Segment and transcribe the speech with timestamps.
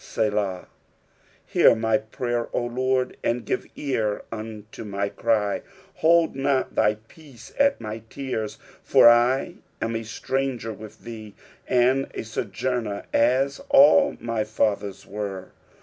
[0.03, 0.65] Selah.
[1.45, 5.61] 12 Hear my prayer, O Lord, and give ear unto my cry;
[5.97, 11.35] hold not thy peace at my tears: for I am a stranger with thee,
[11.67, 15.49] and a sojourner, as all my fathers icrrf.